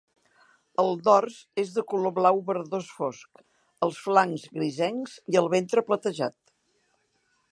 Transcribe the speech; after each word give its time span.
El 0.83 0.87
dors 1.07 1.35
és 1.63 1.73
de 1.75 1.83
color 1.93 2.13
blau-verdós 2.15 2.89
fosc, 3.01 3.43
els 3.89 4.01
flancs 4.07 4.47
grisencs 4.59 5.15
i 5.35 5.39
el 5.43 5.53
ventre 5.57 5.85
platejat. 5.91 6.39